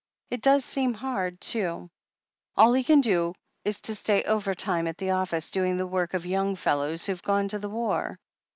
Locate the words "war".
7.69-8.17